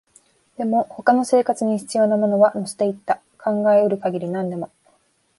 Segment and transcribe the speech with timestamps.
[0.57, 4.71] でも、他の生活に必要なものは乗せていった、考えうる限り何でも